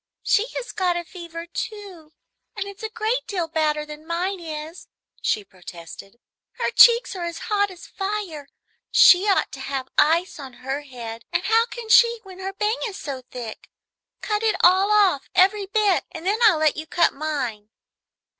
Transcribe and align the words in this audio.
"She 0.23 0.47
has 0.55 0.71
got 0.71 0.97
a 0.97 1.03
fever, 1.05 1.45
too, 1.45 2.13
and 2.55 2.65
it's 2.65 2.81
a 2.81 2.89
great 2.89 3.23
deal 3.27 3.47
badder 3.47 3.85
than 3.85 4.07
mine 4.07 4.39
is," 4.39 4.87
she 5.21 5.43
protested. 5.43 6.17
"Her 6.53 6.71
cheeks 6.71 7.15
are 7.15 7.25
as 7.25 7.37
hot 7.53 7.69
as 7.69 7.85
fire. 7.85 8.49
She 8.89 9.29
ought 9.29 9.51
to 9.51 9.59
have 9.59 9.89
ice 9.99 10.39
on 10.39 10.53
her 10.65 10.81
head, 10.81 11.25
and 11.31 11.43
how 11.43 11.67
can 11.67 11.87
she 11.87 12.19
when 12.23 12.39
her 12.39 12.51
bang 12.53 12.77
is 12.87 12.97
so 12.97 13.21
thick? 13.29 13.69
Cut 14.21 14.41
it 14.41 14.55
all 14.61 14.89
off, 14.91 15.29
every 15.35 15.67
bit, 15.67 16.03
and 16.11 16.25
then 16.25 16.39
I 16.47 16.53
will 16.53 16.59
let 16.61 16.77
you 16.77 16.87
cut 16.87 17.13
mine." 17.13 17.69